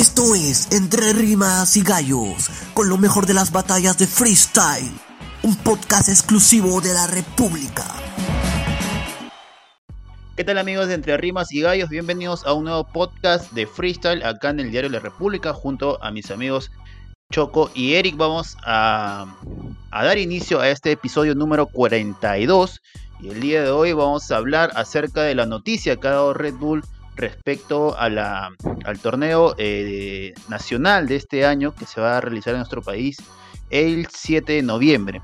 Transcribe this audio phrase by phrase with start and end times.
[0.00, 4.90] Esto es Entre Rimas y Gallos, con lo mejor de las batallas de freestyle,
[5.42, 7.84] un podcast exclusivo de la República.
[10.38, 11.90] ¿Qué tal amigos de Entre Rimas y Gallos?
[11.90, 16.10] Bienvenidos a un nuevo podcast de freestyle acá en el diario La República junto a
[16.10, 16.70] mis amigos
[17.30, 18.16] Choco y Eric.
[18.16, 19.36] Vamos a,
[19.90, 22.80] a dar inicio a este episodio número 42
[23.20, 26.32] y el día de hoy vamos a hablar acerca de la noticia que ha dado
[26.32, 26.82] Red Bull
[27.20, 28.50] respecto a la,
[28.84, 33.18] al torneo eh, nacional de este año que se va a realizar en nuestro país
[33.70, 35.22] el 7 de noviembre.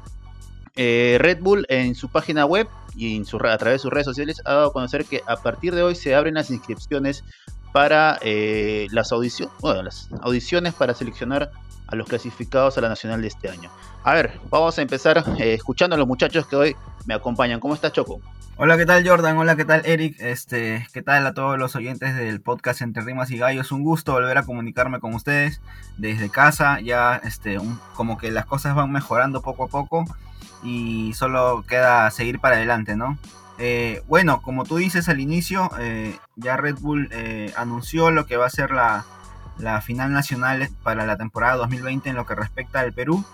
[0.77, 4.07] Eh, Red Bull en su página web y en su, a través de sus redes
[4.07, 7.25] sociales ha dado a conocer que a partir de hoy se abren las inscripciones
[7.73, 9.53] para eh, las, audiciones,
[10.21, 11.51] audiciones para seleccionar
[11.89, 13.71] a los clasificados a la nacional de este año.
[14.05, 16.77] A ver, vamos a empezar escuchando a los muchachos que hoy
[17.07, 17.61] me acompañan.
[17.61, 18.21] ¿Cómo está Choco?
[18.59, 19.37] Hola, ¿qué tal Jordan?
[19.37, 20.17] Hola, ¿qué tal Eric?
[20.19, 23.71] Este, ¿qué tal a todos los oyentes del podcast Entre Rimas y Gallos?
[23.71, 25.61] Un gusto volver a comunicarme con ustedes
[25.99, 26.81] desde casa.
[26.81, 27.59] Ya, este,
[27.95, 30.05] como que las cosas van mejorando poco a poco
[30.63, 33.19] y solo queda seguir para adelante, ¿no?
[33.59, 38.37] Eh, bueno, como tú dices al inicio, eh, ya Red Bull eh, anunció lo que
[38.37, 39.05] va a ser la,
[39.59, 43.25] la final nacional para la temporada 2020 en lo que respecta al Perú.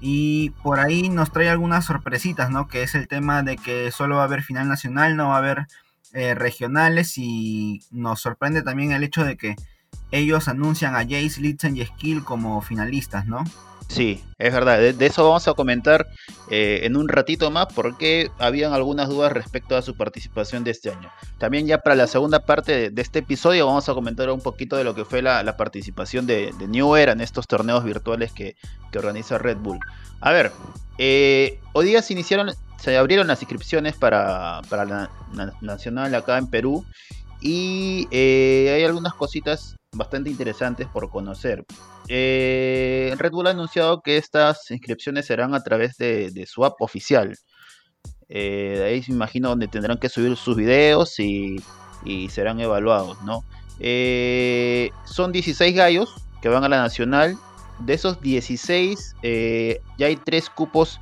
[0.00, 2.68] Y por ahí nos trae algunas sorpresitas, ¿no?
[2.68, 5.38] Que es el tema de que solo va a haber final nacional, no va a
[5.38, 5.66] haber
[6.12, 9.56] eh, regionales y nos sorprende también el hecho de que
[10.10, 13.44] ellos anuncian a Jace, Litzen y Skill como finalistas, ¿no?
[13.88, 14.78] Sí, es verdad.
[14.78, 16.06] De, eso vamos a comentar
[16.50, 20.90] eh, en un ratito más porque habían algunas dudas respecto a su participación de este
[20.90, 21.10] año.
[21.38, 24.84] También ya para la segunda parte de, este episodio vamos a comentar un poquito de
[24.84, 28.56] lo que fue la, participación de, New Era en estos torneos virtuales que,
[28.94, 29.78] organiza Red Bull.
[30.20, 30.52] A ver,
[30.98, 35.10] eh, hoy día se iniciaron, se abrieron las inscripciones para, la,
[35.62, 36.84] nacional acá en Perú
[37.40, 41.64] y eh, hay algunas cositas bastante interesantes por conocer.
[42.08, 47.36] Eh, Red Bull ha anunciado que estas inscripciones serán a través de, su app oficial.
[48.28, 51.56] Eh, ahí me imagino donde tendrán que subir sus videos y,
[52.30, 53.44] serán evaluados, ¿no?
[53.80, 57.36] Eh, son 16 gallos que van a la nacional.
[57.80, 61.00] De esos 16 ya hay 3 cupos,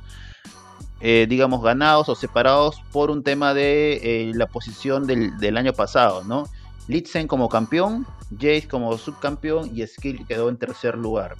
[0.99, 6.45] digamos, ganados o separados por un tema de la posición del, del año pasado, ¿no?
[6.87, 11.35] Litzen como campeón, Jace como subcampeón y Skill quedó en tercer lugar.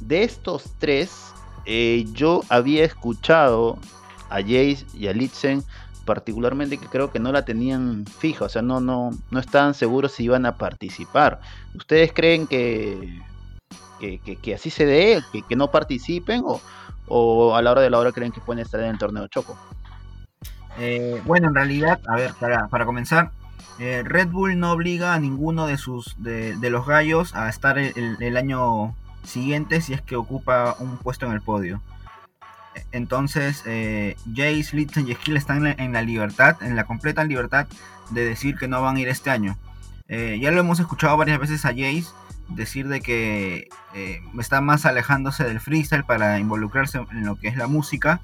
[0.00, 1.32] De estos tres,
[1.64, 3.78] eh, yo había escuchado
[4.30, 5.62] a Jace y a Litzen
[6.04, 10.12] particularmente que creo que no la tenían fija, o sea, no, no, no estaban seguros
[10.12, 11.40] si iban a participar.
[11.74, 13.20] ¿Ustedes creen que,
[14.00, 16.60] que, así se dé, que, no participen o,
[17.54, 19.56] a la hora de la hora creen que pueden estar en el torneo Choco?
[20.78, 23.30] Eh, bueno, en realidad, a ver, para, para comenzar,
[23.78, 28.36] eh, Red Bull no obliga a ninguno de sus de, los gallos a estar el,
[28.36, 31.82] año siguiente si es que ocupa un puesto en el podio.
[32.90, 37.66] Entonces, eh, Jace, Litzen y Skill están en la, libertad, en la completa libertad
[38.10, 39.56] de decir que no van a ir este año.
[40.08, 42.04] Ya lo hemos escuchado varias veces a Jace
[42.48, 43.68] decir de que
[44.38, 48.20] está más alejándose del freestyle para involucrarse en lo que es la música.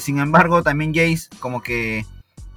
[0.00, 2.04] sin embargo, también Jace como que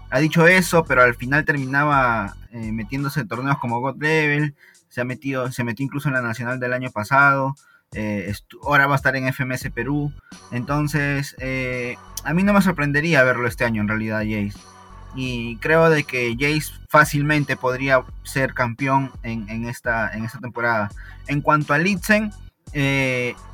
[0.09, 4.55] ha dicho eso, pero al final terminaba eh, metiéndose en torneos como God Level,
[4.87, 7.55] se ha metido, se metió incluso en la nacional del año pasado,
[7.91, 10.13] eh, ahora va a estar en FMS Perú,
[10.51, 14.74] entonces eh, a mí no me sorprendería verlo este año en realidad Jace.
[15.15, 20.89] Y creo de que Jace fácilmente podría ser campeón en, esta, en esta temporada.
[21.27, 22.31] En cuanto a Litzen,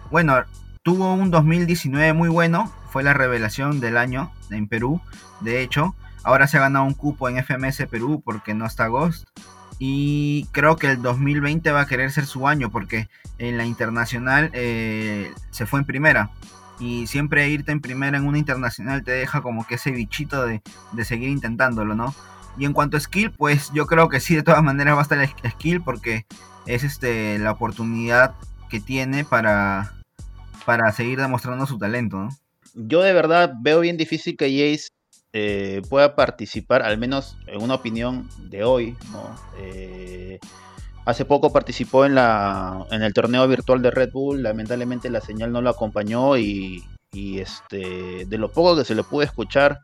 [0.10, 0.44] bueno,
[0.84, 5.02] tuvo un 2019 muy bueno, fue la revelación del año en Perú,
[5.42, 9.28] de hecho, Ahora se ha ganado un cupo en FMS Perú porque no está Ghost.
[9.80, 14.52] Y creo que el 2020 va a querer ser su año porque en la internacional
[14.54, 16.30] eh, se fue en primera.
[16.82, 20.62] Y siempre irte en primera en una internacional te deja como que ese bichito de,
[21.06, 22.14] seguir intentándolo, ¿no?
[22.58, 25.04] Y en cuanto a skill, pues yo creo que sí, de todas maneras va a
[25.04, 26.26] estar skill porque
[26.66, 28.34] es este, la oportunidad
[28.70, 29.94] que tiene para,
[30.66, 32.30] para seguir demostrando su talento, ¿no?
[32.74, 34.88] Yo de verdad veo bien difícil que Jace
[35.34, 38.98] eh, pueda participar, al menos en una opinión de hoy,
[39.60, 40.40] eh,
[41.06, 45.52] hace poco participó en, la, en el torneo virtual de Red Bull, lamentablemente la señal
[45.52, 49.80] no lo acompañó y, y este, de lo poco que se le pudo escuchar,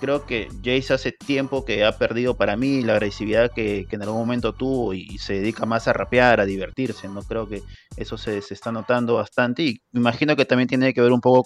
[0.00, 4.18] creo que Jace hace tiempo que ha perdido para mí la agresividad que, en algún
[4.18, 7.22] momento tuvo y, se dedica más a rapear, a divertirse, ¿no?
[7.22, 7.62] Creo que
[7.96, 11.44] eso se, está notando bastante y imagino que también tiene que ver un poco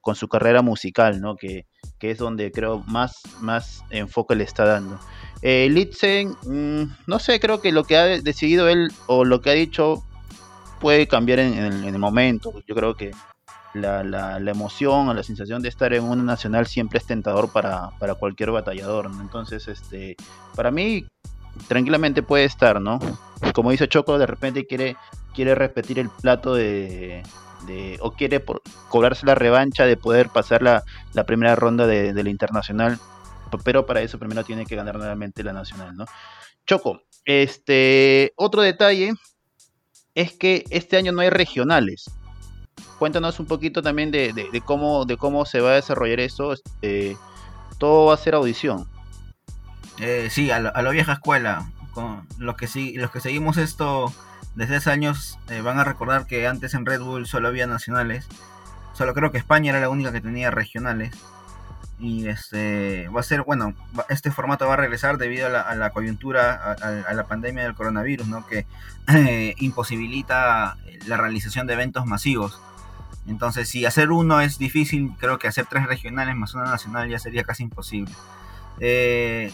[0.00, 1.36] con, su carrera musical, ¿no?
[1.36, 1.66] Que,
[2.00, 4.98] es donde creo más, más enfoque le está dando.
[5.42, 9.50] Eh, Litzen, mm, no sé, creo que lo que ha decidido él o lo que
[9.50, 10.04] ha dicho
[10.80, 11.54] puede cambiar en,
[11.84, 12.52] el, momento.
[12.66, 13.12] Yo creo que
[13.74, 18.14] la, emoción o la sensación de estar en una nacional siempre es tentador para, para
[18.14, 19.10] cualquier batallador.
[19.20, 20.16] Entonces, este,
[20.54, 21.06] para mí,
[21.68, 22.98] tranquilamente puede estar, ¿no?
[23.54, 24.96] Como dice Choco, de repente quiere,
[25.34, 27.22] quiere repetir el plato de,
[28.00, 28.44] o quiere
[28.88, 32.98] cobrarse la revancha de poder pasar la, la primera ronda de, la internacional,
[33.58, 36.04] pero para eso primero tiene que ganar nuevamente la nacional, ¿no?
[36.66, 39.12] Choco, este, otro detalle
[40.14, 42.10] es que este año no hay regionales.
[42.98, 46.52] Cuéntanos un poquito también de, cómo, de cómo se va a desarrollar eso.
[46.52, 47.16] Este,
[47.78, 48.88] todo va a ser audición.
[49.98, 51.70] Eh, sí, a, la vieja escuela.
[51.92, 54.12] Con los, que, los que seguimos esto
[54.54, 58.28] desde hace años eh, van a recordar que antes en Red Bull solo había nacionales.
[58.94, 61.14] Solo creo que España era la única que tenía regionales.
[62.02, 63.74] Y este va a ser, bueno,
[64.08, 68.44] este formato va a regresar debido a la, coyuntura, a, la pandemia del coronavirus, ¿no?
[68.44, 68.66] Que
[69.14, 70.76] eh, imposibilita
[71.06, 72.60] la realización de eventos masivos.
[73.28, 77.20] Entonces, si hacer uno es difícil, creo que hacer tres regionales más una nacional ya
[77.20, 78.12] sería casi imposible.
[78.80, 79.52] Eh,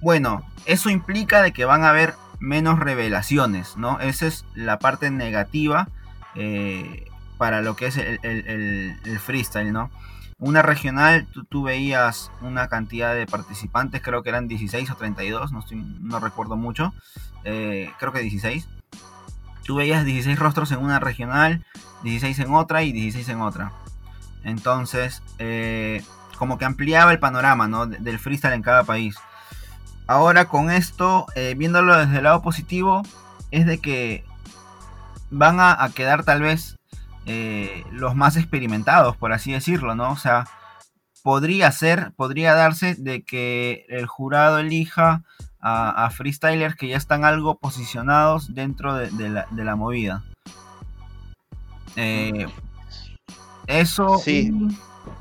[0.00, 4.00] bueno, eso implica de que van a haber menos revelaciones, ¿no?
[4.00, 5.88] Esa es la parte negativa
[6.34, 7.06] eh,
[7.38, 9.90] para lo que es el, freestyle, ¿no?
[10.40, 15.62] Una regional, tú, veías una cantidad de participantes, creo que eran 16 o 32, no,
[16.00, 16.94] no recuerdo mucho,
[17.44, 18.66] eh, creo que 16.
[19.64, 21.64] Tú veías 16 rostros en una regional,
[22.02, 23.72] 16 en otra y 16 en otra.
[24.42, 26.02] Entonces, eh,
[26.38, 27.86] como que ampliaba el panorama ¿no?
[27.86, 29.16] del freestyle en cada país.
[30.06, 33.02] Ahora con esto, eh, viéndolo desde el lado positivo,
[33.50, 34.24] es de que
[35.30, 36.76] van a, quedar tal vez
[37.26, 40.10] eh, los más experimentados, por así decirlo, ¿no?
[40.10, 40.44] O sea,
[41.22, 45.22] podría ser, podría darse de que el jurado elija
[45.62, 50.24] a, freestylers que ya están algo posicionados dentro de, la, movida.
[51.96, 52.46] Eh,
[53.66, 54.52] eso sí.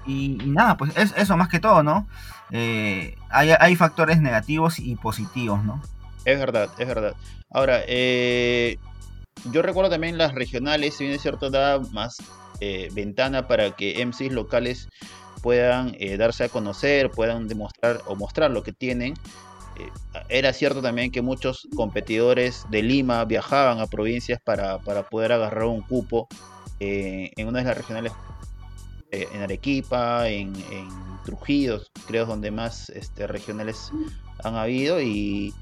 [0.05, 2.07] y, nada, pues es, eso más que todo, ¿no?
[2.51, 5.81] Eh, hay, factores negativos y positivos, ¿no?
[6.25, 7.15] Es verdad, es verdad.
[7.51, 8.79] Ahora, eh,
[9.51, 12.17] yo recuerdo también las regionales, si bien es cierto, da más
[12.59, 14.89] eh, ventana para que MCs locales
[15.41, 19.13] puedan darse a conocer, puedan demostrar o mostrar lo que tienen.
[20.27, 25.81] era cierto también que muchos competidores de Lima viajaban a provincias para, poder agarrar un
[25.81, 26.27] cupo
[26.81, 28.11] en una de las regionales
[29.11, 30.53] en Arequipa, en
[31.23, 33.91] Trujillo, creo, donde más este, regionales
[34.43, 35.53] han habido y,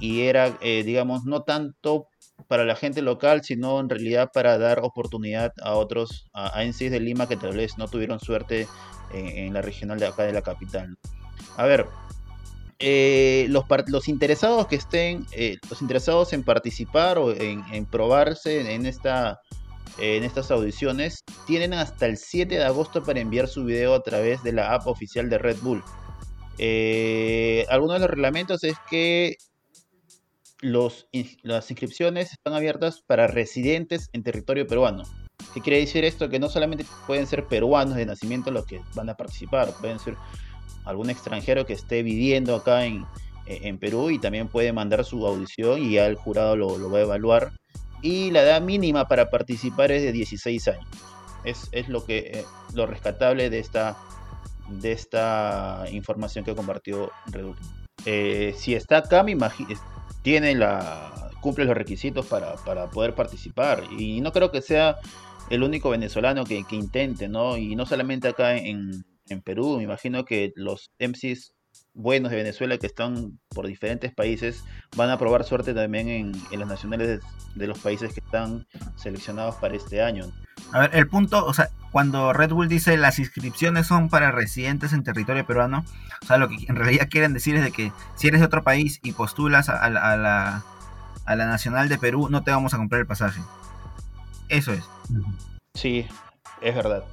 [0.00, 2.06] era, eh, digamos, no tanto
[2.48, 7.00] para la gente local, sino en realidad para dar oportunidad a otros, a, a de
[7.00, 8.66] Lima que tal vez no tuvieron suerte
[9.12, 10.96] en, la regional de acá de la capital.
[11.56, 11.86] A ver,
[12.78, 18.86] eh, los, los, interesados que estén, eh, los interesados en participar o en, probarse en
[18.86, 19.38] esta
[19.98, 24.42] en estas audiciones, tienen hasta el 7 de agosto para enviar su video a través
[24.42, 25.82] de la app oficial de Red Bull.
[27.68, 29.36] Algunos de los reglamentos es que
[30.62, 31.08] los,
[31.42, 35.04] las inscripciones están abiertas para residentes en territorio peruano.
[35.54, 36.28] ¿Qué quiere decir esto?
[36.28, 40.16] Que no solamente pueden ser peruanos de nacimiento los que van a participar, pueden ser
[40.84, 43.04] algún extranjero que esté viviendo acá en,
[43.46, 46.98] en Perú y también puede mandar su audición y ya el jurado lo, lo va
[46.98, 47.52] a evaluar
[48.02, 50.86] y la edad mínima para participar es de 16 años.
[51.44, 53.96] Es, lo que eh, lo rescatable de esta
[54.68, 57.56] de esta información que compartió Redul.
[58.04, 59.70] Eh, si está acá, me imagino,
[60.22, 62.56] tiene la cumple los requisitos para,
[62.90, 64.98] poder participar y no creo que sea
[65.48, 67.56] el único venezolano que, intente, ¿no?
[67.56, 71.54] Y no solamente acá en, en Perú, me imagino que los MCs
[71.94, 74.64] buenos de Venezuela que están por diferentes países
[74.96, 77.20] van a probar suerte también en, las nacionales
[77.54, 80.26] de, los países que están seleccionados para este año.
[80.72, 84.92] A ver, el punto, o sea, cuando Red Bull dice las inscripciones son para residentes
[84.92, 85.84] en territorio peruano,
[86.22, 88.62] o sea, lo que en realidad quieren decir es de que si eres de otro
[88.62, 90.62] país y postulas a, la,
[91.24, 93.40] a la nacional de Perú, no te vamos a comprar el pasaje.
[94.48, 94.84] Eso es.
[95.74, 96.06] Sí,
[96.60, 97.04] es verdad.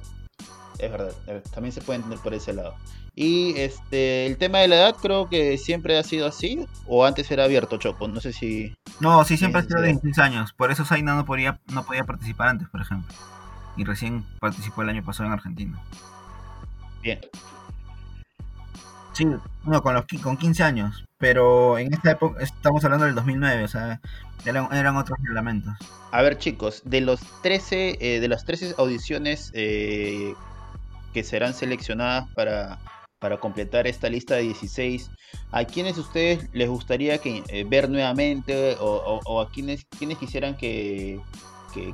[0.78, 1.12] Es verdad.
[1.52, 2.74] También se puede entender por ese lado.
[3.14, 7.28] Y este, el tema de la edad creo que siempre ha sido así, o antes
[7.32, 8.72] era abierto, Choco, no sé si...
[9.00, 12.04] No, sí, siempre ha sido de 16 años, por eso Zaina no podía, no podía
[12.04, 13.12] participar antes, por ejemplo.
[13.78, 15.80] Y recién participó el año pasado en Argentina.
[17.02, 17.20] Bien.
[19.12, 19.24] Sí,
[19.64, 23.68] no, con, los, con 15 años, pero en esta época estamos hablando del 2009, o
[23.68, 24.00] sea,
[24.44, 25.74] eran, otros reglamentos.
[26.12, 30.34] A ver chicos, de los 13, eh, de las 13 audiciones eh,
[31.14, 32.78] que serán seleccionadas para
[33.18, 35.10] para completar esta lista de 16,
[35.50, 41.20] ¿a quiénes ustedes les gustaría que, eh, ver nuevamente o, a quiénes, quienes quisieran que,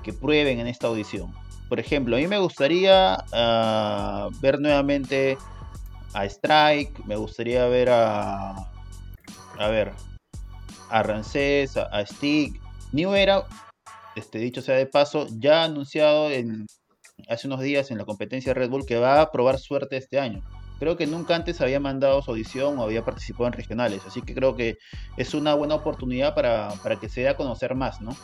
[0.03, 1.33] que, prueben en esta audición?
[1.75, 5.37] Por ejemplo, a mí me gustaría ah, ver nuevamente
[6.13, 8.71] a Strike, me gustaría ver a.
[9.59, 9.91] A ver,
[10.89, 12.61] a Rancés, a, Stick.
[12.93, 13.43] New Era,
[14.15, 16.29] este, dicho sea de paso, ya ha anunciado
[17.29, 20.45] hace unos días en la competencia Red Bull que va a probar suerte este año
[20.79, 24.35] creo que nunca antes había mandado su audición o había participado en regionales, así que
[24.35, 24.77] creo que
[25.17, 28.15] es una buena oportunidad para, que se dé a conocer más, ¿no?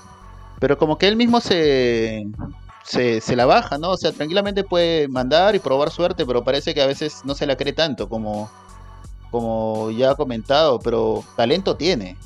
[0.61, 2.27] Pero como que él mismo se,
[2.85, 3.91] se, la baja, ¿no?
[3.91, 7.47] O sea, tranquilamente puede mandar y probar suerte, pero parece que a veces no se
[7.47, 8.51] la cree tanto como,
[9.31, 12.17] como ya ha comentado, pero talento tiene.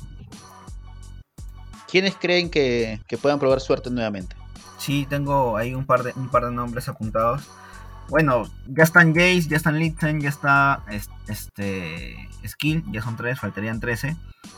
[1.87, 4.35] ¿Quiénes creen que, que puedan probar suerte nuevamente?
[4.77, 7.43] Sí, tengo ahí un par de, un par de nombres apuntados.
[8.09, 10.83] Bueno, ya están Jace, ya están Lipton, ya está
[11.27, 14.15] este Skill, ya son tres, faltarían 13.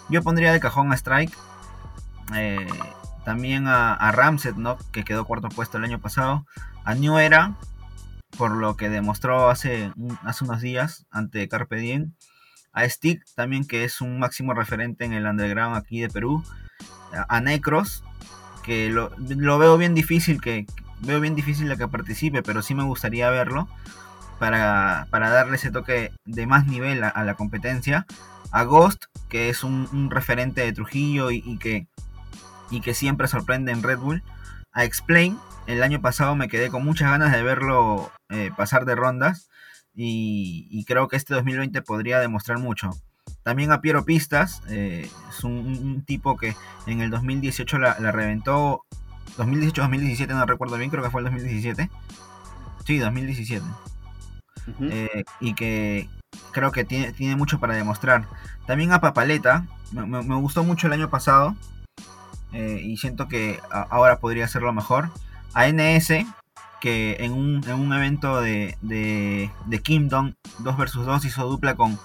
[0.09, 1.33] Yo pondría de cajón a Strike.
[2.35, 2.67] Eh,
[3.27, 4.77] también a, Ramset, ¿no?
[4.93, 6.45] Que quedó cuarto puesto el año pasado.
[6.85, 7.57] A New Era,
[8.37, 9.91] por lo que demostró hace,
[10.23, 12.13] hace unos días ante Carpe Diem.
[12.71, 16.41] A Stick, también que es un máximo referente en el underground aquí de Perú.
[17.27, 18.01] A, Necros,
[18.63, 20.65] que lo, lo, veo bien difícil que,
[21.01, 23.67] veo bien difícil que participe, pero sí me gustaría verlo
[24.39, 28.05] para, darle ese toque de más nivel a, la competencia.
[28.51, 31.87] A Ghost, que es un, referente de Trujillo y, que,
[32.69, 34.23] y que siempre sorprende en Red Bull.
[34.71, 38.95] A Explain, el año pasado me quedé con muchas ganas de verlo eh, pasar de
[38.95, 39.49] rondas
[39.95, 42.91] y, creo que este 2020 podría demostrar mucho.
[43.43, 46.55] También a Piero Pistas, eh, es un, tipo que
[46.85, 48.83] en el 2018 la, la reventó
[49.37, 51.89] 2018-2017, no recuerdo bien, creo que fue el 2017.
[52.85, 53.65] Sí, 2017.
[54.81, 56.09] Eh, y que
[56.51, 58.27] creo que tiene, tiene, mucho para demostrar.
[58.65, 61.55] También a Papaleta, me, gustó mucho el año pasado.
[62.53, 65.09] Eh, y siento que ahora podría ser lo mejor.
[65.53, 66.25] A NS,
[66.81, 71.75] que en un, en un evento de, de, de, Kingdom 2 vs 2 hizo dupla
[71.75, 71.99] con,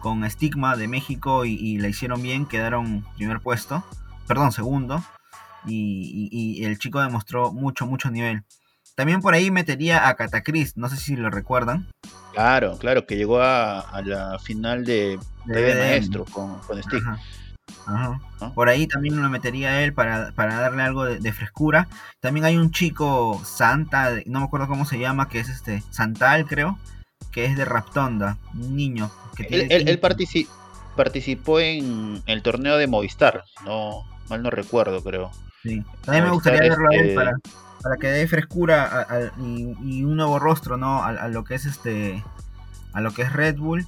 [0.00, 3.84] con Stigma de México y, y la hicieron bien, quedaron primer puesto,
[4.26, 5.02] perdón, segundo
[5.66, 8.44] y, el chico demostró mucho, mucho nivel.
[8.94, 11.88] También por ahí metería a Catacris, no sé si lo recuerdan.
[12.32, 16.78] Claro, claro, que llegó a, la final de, de, Maestro con, con
[18.54, 21.88] Por ahí también lo metería él para, darle algo de, frescura.
[22.20, 26.46] También hay un chico Santa, no me acuerdo cómo se llama, que es este Santal,
[26.46, 26.78] creo,
[27.32, 29.10] que es de Raptonda, un niño.
[29.36, 29.98] Que él, él,
[30.96, 35.30] participó en el torneo de Movistar, no mal no recuerdo, creo.
[35.62, 35.82] Sí.
[36.04, 37.14] También me gustaría verlo a él este
[37.82, 39.06] para, que dé frescura
[39.38, 41.02] y, un nuevo rostro, ¿no?
[41.02, 42.22] A, lo que es este.
[42.92, 43.86] A lo que es Red Bull.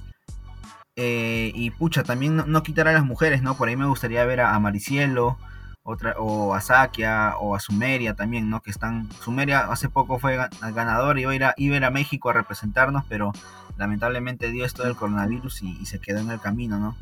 [0.99, 3.55] Eh, y pucha, también no, quitar a las mujeres, ¿no?
[3.55, 5.37] Por ahí me gustaría ver a, Maricielo,
[5.83, 8.61] otra, o a Sakia, o a Sumeria también, ¿no?
[8.61, 9.07] Que están.
[9.21, 10.37] Sumeria hace poco fue
[10.73, 13.31] ganador y iba a ir a, iba a, México a representarnos, pero
[13.77, 16.97] lamentablemente dio esto del coronavirus y, se quedó en el camino, ¿no?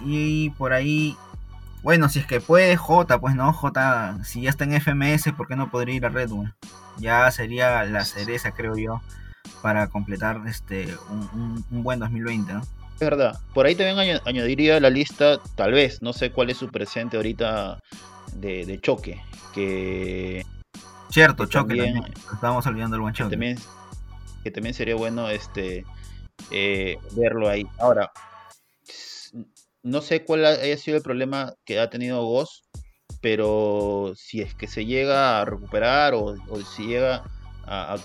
[0.00, 1.16] Y por ahí
[1.82, 5.46] bueno, si es que puede, J, pues no, J, si ya está en FMS, ¿por
[5.46, 6.54] qué no podría ir a Red Bull?
[6.98, 9.02] Ya sería la cereza, creo yo,
[9.62, 12.62] para completar este un, buen 2020, ¿no?
[12.96, 13.38] Es verdad.
[13.52, 17.78] Por ahí también añadiría la lista, tal vez, no sé cuál es su presente ahorita
[18.34, 19.20] de, choque.
[19.54, 20.44] Que.
[21.10, 22.04] Cierto, choque también.
[22.32, 23.30] Estábamos olvidando el buen choque.
[23.30, 23.58] Que también,
[24.42, 25.84] que también sería bueno este
[26.50, 27.66] eh, verlo ahí.
[27.78, 28.10] Ahora,
[29.82, 32.64] no sé cuál haya sido el problema que ha tenido Ghost,
[33.20, 36.34] pero si es que se llega a recuperar o,
[36.76, 37.24] si llega
[37.66, 37.96] a,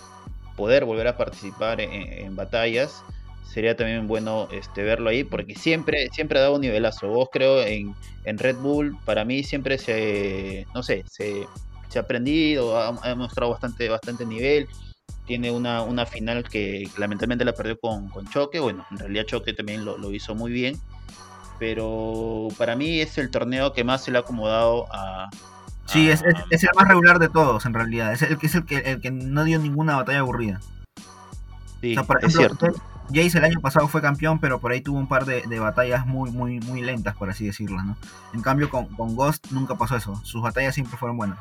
[0.55, 3.03] poder volver a participar en, batallas,
[3.51, 7.07] sería también bueno este, verlo ahí, porque siempre, siempre ha dado un nivelazo.
[7.07, 11.47] Vos creo en, Red Bull, para mí siempre se, no sé, se,
[11.95, 14.67] ha aprendido, ha, ha, mostrado bastante, bastante nivel.
[15.25, 18.59] Tiene una, una final que lamentablemente la perdió con, con Choque.
[18.59, 20.79] Bueno, en realidad Choque también lo, lo hizo muy bien
[21.61, 25.29] pero para mí es el torneo que más se le ha acomodado a...
[25.85, 28.65] Sí, es, es, el más regular de todos en realidad, es el que es el
[28.65, 30.59] que, el que no dio ninguna batalla aburrida.
[31.81, 32.73] Sí, es cierto.
[33.13, 36.31] Jace el año pasado fue campeón, pero por ahí tuvo un par de, batallas muy,
[36.31, 37.97] muy, muy lentas, por así decirlo, ¿no?
[38.33, 40.15] En cambio, con, con, Ghost nunca pasó eso.
[40.23, 41.39] Sus batallas siempre fueron buenas.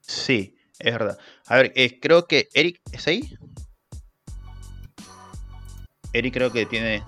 [0.00, 1.18] Sí, es verdad.
[1.46, 3.36] A ver, eh, creo que Eric, ¿es ahí?
[6.12, 7.04] Eric creo que tiene,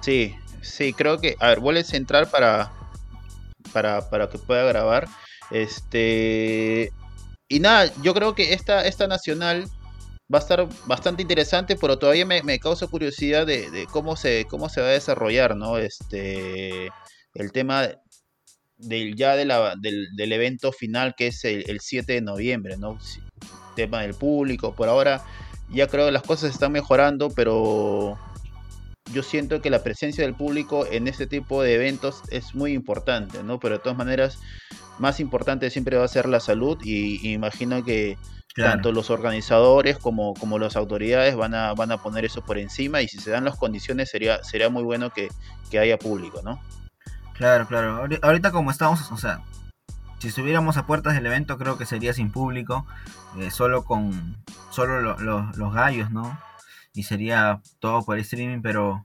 [0.00, 1.36] Sí, sí, creo que.
[1.38, 2.72] A ver, vuelves a entrar para,
[3.74, 5.08] para, para que pueda grabar.
[5.50, 6.92] Este.
[7.48, 9.68] Y nada, yo creo que esta, esta nacional
[10.32, 14.80] va a estar bastante interesante, pero todavía me, causa curiosidad de, cómo se cómo se
[14.80, 15.78] va a desarrollar, ¿no?
[15.78, 16.90] Este
[17.34, 17.88] el tema
[18.76, 22.98] del ya de la, del, evento final que es el, 7 de noviembre, ¿no?
[23.74, 25.24] tema del público, por ahora
[25.70, 28.18] ya creo que las cosas están mejorando, pero
[29.12, 33.42] yo siento que la presencia del público en este tipo de eventos es muy importante,
[33.42, 33.60] ¿no?
[33.60, 34.38] Pero de todas maneras,
[34.98, 38.16] más importante siempre va a ser la salud y imagino que
[38.58, 43.00] tanto los organizadores como, como las autoridades van a, van a poner eso por encima
[43.02, 45.28] y si se dan las condiciones sería, sería muy bueno que,
[45.78, 46.60] haya público, ¿no?
[47.34, 48.08] Claro, claro.
[48.22, 49.42] Ahorita como estamos, o sea,
[50.18, 52.86] si estuviéramos a puertas del evento creo que sería sin público,
[53.38, 54.36] eh, solo con
[54.70, 56.38] solo los gallos, ¿no?
[56.94, 59.04] Y sería todo por streaming, pero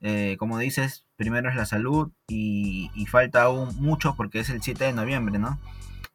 [0.00, 4.84] eh, como dices, primero es la salud y, falta aún mucho porque es el 7
[4.84, 5.58] de noviembre, ¿no?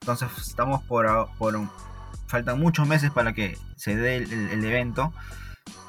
[0.01, 1.55] Entonces estamos por, por
[2.27, 5.13] faltan muchos meses para que se dé el, evento.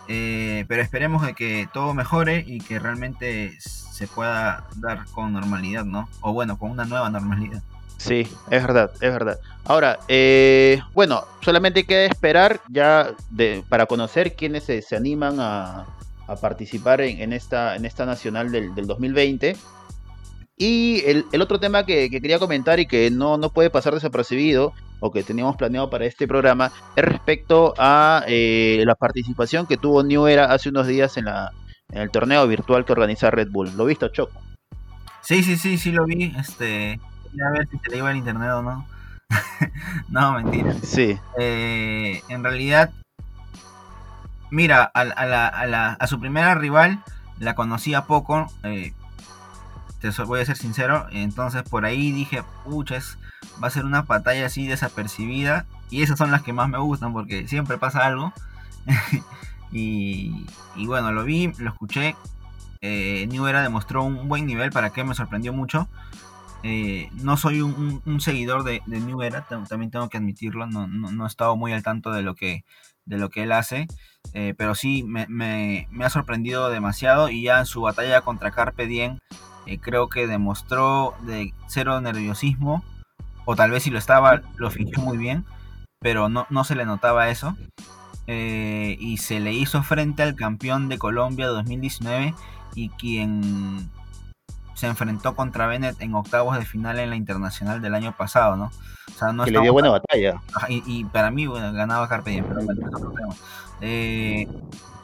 [0.09, 5.85] Eh, pero esperemos de que todo mejore y que realmente se pueda dar con normalidad,
[5.85, 6.09] ¿no?
[6.21, 7.63] O bueno, con una nueva normalidad.
[7.97, 9.39] Sí, es verdad, es verdad.
[9.65, 15.87] Ahora, eh, bueno, solamente queda esperar ya de, para conocer quiénes se, animan a,
[16.41, 19.57] participar en, esta, en esta nacional del, del 2020.
[20.57, 25.11] Y el, otro tema que, quería comentar y que no, no puede pasar desapercibido, o
[25.11, 30.27] que teníamos planeado para este programa, es respecto a eh, la participación que tuvo New
[30.27, 31.51] Era hace unos días en, la,
[31.91, 33.77] en el torneo virtual que organiza Red Bull.
[33.77, 34.41] ¿Lo visto, Choco?
[35.21, 36.35] Sí, sí, sí, sí lo vi.
[36.39, 37.01] Este,
[37.45, 38.87] a ver si se le iba el internet o no.
[40.09, 40.75] no, mentira.
[40.83, 41.19] Sí.
[41.39, 42.93] Eh, en realidad,
[44.51, 47.03] mira, a, la, a, la, a, su primera rival
[47.41, 48.47] la conocía poco.
[48.63, 48.93] Eh,
[50.27, 51.07] voy a ser sincero.
[51.11, 53.19] Entonces por ahí dije, puchas,
[53.63, 55.67] va a ser una batalla así desapercibida.
[55.91, 58.33] Y esas son las que más me gustan porque siempre pasa algo.
[59.73, 60.47] y,
[60.87, 62.17] bueno, lo vi, lo escuché.
[62.81, 65.89] Eh, New Era demostró un buen nivel para que me sorprendió mucho.
[66.63, 70.67] Eh, no soy un, seguidor de, New Era, también tengo que admitirlo.
[70.67, 72.65] No, no, he estado muy al tanto de lo que,
[73.05, 73.87] de lo que él hace.
[74.33, 77.29] Eh, pero sí me, me, ha sorprendido demasiado.
[77.29, 79.19] Y ya en su batalla contra Carpe Diem
[79.67, 82.85] eh, creo que demostró de cero nerviosismo,
[83.45, 85.45] o tal vez si lo estaba, lo fingió muy bien,
[86.01, 87.57] pero no, no se le notaba eso.
[88.27, 92.35] Eh, y se le hizo frente al campeón de Colombia 2019
[92.75, 93.91] y quien
[94.75, 98.71] se enfrentó contra Bennett en octavos de final en la internacional del año pasado, ¿no?
[99.15, 100.41] O sea, no que le dio buena batalla.
[100.69, 102.61] Y, para mí, bueno, ganaba Carpe Diem, pero
[103.81, 104.49] eh,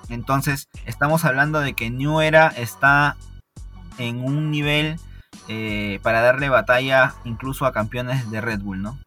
[0.09, 3.17] entonces, estamos hablando de que New Era está
[4.01, 4.97] en un nivel
[5.49, 8.99] eh, para darle batalla incluso a campeones de Red Bull, ¿no?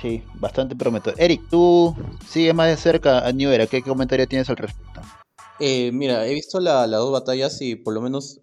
[0.00, 1.12] Sí, bastante prometo.
[1.16, 1.94] Eric, tú
[2.26, 5.00] sigues más de cerca a New Era, ¿qué comentario tienes al respecto?
[5.60, 8.40] Eh, mira, he visto las dos batallas y por lo menos,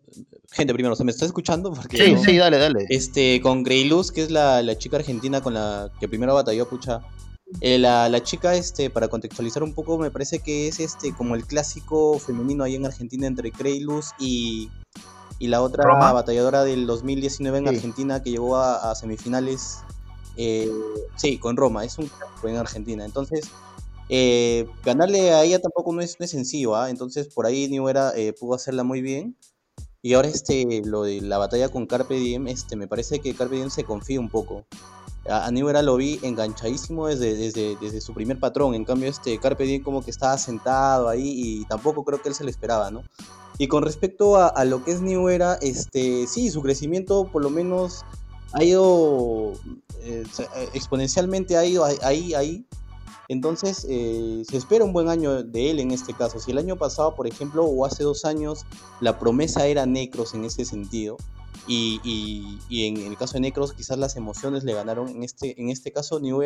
[0.52, 1.74] gente, primero, ¿se me está escuchando?
[1.74, 2.86] Porque, sí, sí, dale, dale.
[2.88, 6.70] Este, con Grey Luz, que es la, la, chica argentina con la que primero batalló,
[6.70, 7.02] pucha.
[7.60, 11.36] Eh, la, la, chica, este, para contextualizar un poco, me parece que es este como
[11.36, 14.70] el clásico femenino ahí en Argentina entre Luz y
[15.40, 19.80] y la otra batalladora del 2019 en Argentina que llegó a, semifinales,
[20.36, 20.70] eh,
[21.16, 23.06] sí, con Roma, es un fue en Argentina.
[23.06, 23.50] Entonces,
[24.10, 26.90] eh, ganarle a ella tampoco no es, sencillo, ¿ah?
[26.90, 29.38] entonces por ahí New Era eh, pudo hacerla muy bien.
[30.02, 33.56] Y ahora este, lo de la batalla con Carpe Diem, este, me parece que Carpe
[33.56, 34.66] Diem se confía un poco.
[35.30, 39.38] A, New Era lo vi enganchadísimo desde, desde, desde, su primer patrón, en cambio este
[39.40, 42.92] Carpe Diem como que estaba sentado ahí y tampoco creo que él se lo esperaba,
[42.92, 43.04] ¿no?
[43.60, 48.06] Y con respecto a, lo que es New este, sí, su crecimiento por lo menos
[48.54, 49.52] ha ido
[50.02, 52.66] eh, eh, exponencialmente, ha ido ahí, ahí.
[53.28, 56.40] Entonces, eh, se espera un buen año de él en este caso.
[56.40, 58.66] Si el año pasado, por ejemplo, o hace dos años,
[59.02, 61.18] la promesa era Necros en ese sentido,
[61.68, 62.00] y,
[62.70, 65.92] y, en el caso de Necros quizás las emociones le ganaron, en este, en este
[65.92, 66.42] caso New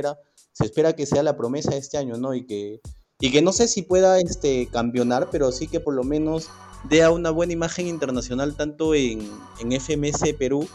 [0.51, 2.33] se espera que sea la promesa este año, ¿no?
[2.33, 2.81] Y que,
[3.19, 6.49] y que no sé si pueda este, campeonar, pero sí que por lo menos
[6.83, 10.67] dé una buena imagen internacional tanto en, en FMS Perú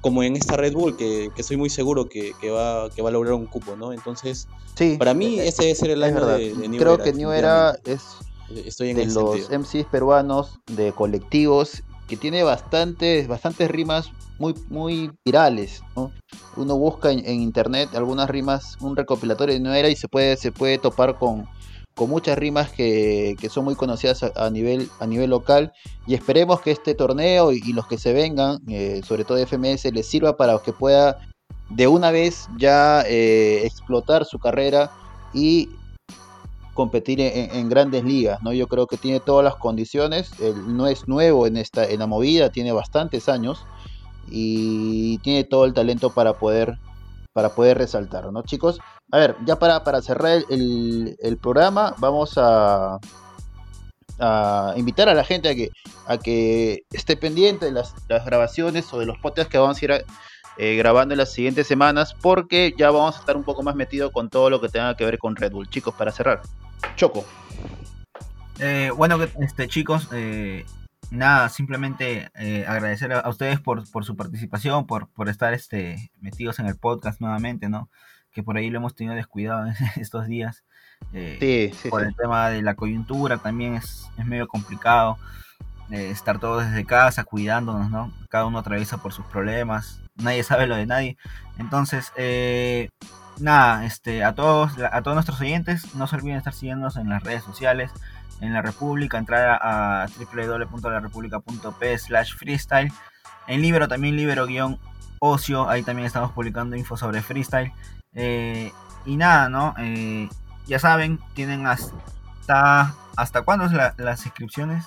[0.00, 3.10] como en esta Red Bull, que, que estoy muy seguro que, que, va, que va
[3.10, 3.92] a lograr un cupo, ¿no?
[3.92, 7.76] Entonces, sí, para mí ese debe ser el año de, de, Creo que New Era
[7.84, 8.02] es
[8.64, 15.12] estoy en de los MCs peruanos, de colectivos, que tiene bastantes, bastantes rimas muy, muy
[15.24, 16.10] virales, ¿no?
[16.56, 20.36] Uno busca en, en, internet algunas rimas, un recopilatorio de New Era y se puede,
[20.36, 21.46] se puede topar con
[22.00, 25.74] con muchas rimas que, son muy conocidas a, nivel, a nivel local
[26.06, 30.08] y esperemos que este torneo y, los que se vengan, eh, sobre todo FMS, les
[30.08, 31.18] sirva para que pueda
[31.68, 34.90] de una vez ya eh, explotar su carrera
[35.34, 35.68] y
[36.72, 38.54] competir en, grandes ligas, ¿no?
[38.54, 42.06] Yo creo que tiene todas las condiciones, él no es nuevo en esta en la
[42.06, 43.66] movida, tiene bastantes años
[44.30, 46.78] y tiene todo el talento para poder
[47.34, 48.80] para poder resaltar, ¿no, chicos?
[49.12, 52.98] A ver, ya para, para cerrar el, el programa, vamos a,
[54.20, 55.70] a invitar a la gente a que,
[56.06, 57.94] a que esté pendiente de las,
[58.24, 60.04] grabaciones o de los podcasts que vamos a ir
[60.58, 64.12] eh, grabando en las siguientes semanas, porque ya vamos a estar un poco más metidos
[64.12, 65.70] con todo lo que tenga que ver con Red Bull.
[65.70, 66.42] Chicos, para cerrar,
[66.96, 67.24] Choco.
[68.58, 70.66] Eh, bueno, este, chicos, eh,
[71.10, 72.28] nada, simplemente
[72.66, 77.22] agradecer a, ustedes por, por, su participación, por, por estar este, metidos en el podcast
[77.22, 77.88] nuevamente, ¿no?
[78.32, 79.66] Que por ahí lo hemos tenido descuidado
[79.96, 80.64] estos días.
[81.12, 85.16] Eh, por el tema de la coyuntura también es, es medio complicado
[85.90, 88.12] eh, estar todos desde casa cuidándonos, ¿no?
[88.28, 91.16] Cada uno atraviesa por sus problemas, nadie sabe lo de nadie.
[91.58, 92.90] Entonces, eh,
[93.40, 97.24] nada, este, a todos, a todos nuestros oyentes, no se olviden estar siguiéndonos en las
[97.24, 97.90] redes sociales,
[98.40, 102.92] en la República, entrar a, www.larepublica.p slash freestyle.
[103.48, 107.72] En Libero también, Libero-ocio, ahí también estamos publicando info sobre freestyle.
[108.14, 109.74] Y nada, ¿no?
[110.66, 112.94] ya saben, tienen hasta...
[113.16, 114.86] ¿Hasta cuándo es las inscripciones?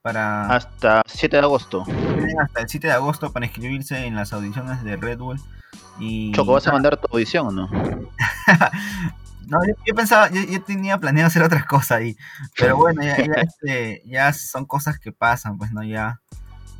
[0.00, 0.46] Para...
[0.46, 1.82] Hasta 7 de agosto.
[1.84, 5.40] Tienen hasta el 7 de agosto para inscribirse en las audiciones de Red Bull.
[5.98, 6.32] Y...
[6.32, 7.68] Choco, ¿vas a mandar tu audición o no?
[9.48, 12.16] no, yo, pensaba, yo, tenía planeado hacer otras cosas ahí.
[12.56, 16.20] Pero bueno, ya, este, ya, son cosas que pasan, pues no, ya.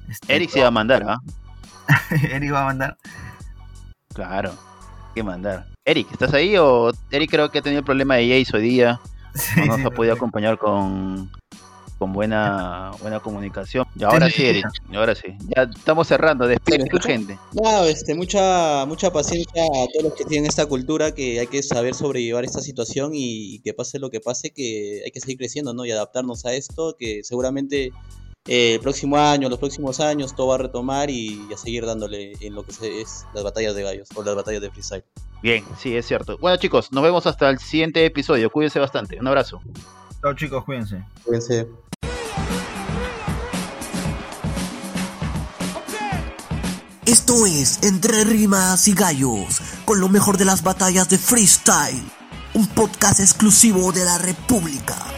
[0.08, 1.18] Este, Eric se va a mandar, ¿ah?
[2.30, 2.96] Eric va a mandar.
[4.14, 4.54] Claro,
[5.14, 5.66] que mandar.
[5.84, 6.56] Eric, ¿estás ahí?
[6.56, 9.00] O Eric creo que ha tenido el problema de Jace hoy día.
[9.56, 11.30] no nos ha podido acompañar con,
[11.98, 13.86] con buena buena comunicación.
[13.96, 15.34] Y ahora sí, Eric, ahora sí.
[15.54, 17.38] Ya estamos cerrando, despide la gente.
[17.52, 21.62] No, este, mucha, mucha paciencia a todos los que tienen esta cultura, que hay que
[21.62, 25.74] saber sobrellevar esta situación y que pase lo que pase, que hay que seguir creciendo,
[25.74, 25.84] ¿no?
[25.84, 27.92] Y adaptarnos a esto, que seguramente
[28.48, 32.32] eh, el próximo año, los próximos años, todo va a retomar y a seguir dándole
[32.40, 35.04] en lo que es las batallas de gallos o las batallas de freestyle.
[35.42, 36.38] Bien, sí, es cierto.
[36.38, 38.50] Bueno, chicos, nos vemos hasta el siguiente episodio.
[38.50, 39.20] Cuídense bastante.
[39.20, 39.60] Un abrazo.
[40.22, 41.04] Chao, chicos, cuídense.
[41.24, 41.68] Cuídense.
[47.04, 52.02] Esto es Entre Rimas y Gallos, con lo mejor de las batallas de freestyle,
[52.54, 55.17] un podcast exclusivo de la República.